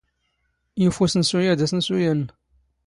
[0.83, 2.21] ⵢⵓⴼ ⵓⵙⵏⵙⵓ ⴰⴷ ⴰⵙⵏⵙⵓ ⴰⵏⵏ.